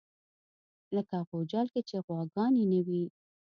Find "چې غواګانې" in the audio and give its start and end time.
1.89-2.63